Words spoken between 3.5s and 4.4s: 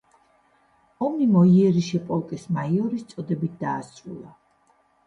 დაასრულა.